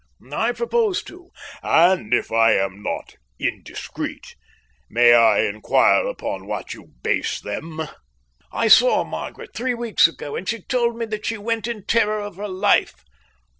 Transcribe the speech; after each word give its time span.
"I 0.33 0.51
propose 0.51 1.03
to." 1.03 1.29
"And, 1.61 2.11
if 2.11 2.31
I 2.31 2.53
am 2.53 2.81
not 2.81 3.17
indiscreet, 3.37 4.35
may 4.89 5.13
I 5.13 5.41
inquire 5.41 6.07
upon 6.07 6.47
what 6.47 6.73
you 6.73 6.93
base 7.03 7.39
them?" 7.39 7.81
"I 8.51 8.67
saw 8.67 9.03
Margaret 9.03 9.51
three 9.53 9.75
weeks 9.75 10.07
ago, 10.07 10.35
and 10.35 10.49
she 10.49 10.63
told 10.63 10.97
me 10.97 11.05
that 11.05 11.27
she 11.27 11.37
went 11.37 11.67
in 11.67 11.85
terror 11.85 12.19
of 12.19 12.37
her 12.37 12.47
life." 12.47 13.05